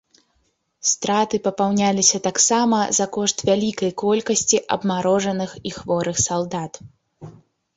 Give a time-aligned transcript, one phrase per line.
[0.91, 6.83] Страты папаўняліся таксама за кошт вялікай колькасці абмарожаных і хворых салдат.